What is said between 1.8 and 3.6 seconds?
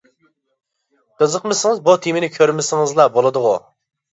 بۇ تېمىنى كۆرمىسىڭىزلا بولىدىغۇ؟!